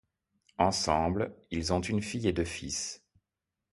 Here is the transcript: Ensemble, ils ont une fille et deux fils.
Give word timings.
Ensemble, 0.57 1.35
ils 1.51 1.73
ont 1.73 1.79
une 1.81 2.01
fille 2.01 2.27
et 2.27 2.33
deux 2.33 2.43
fils. 2.43 3.03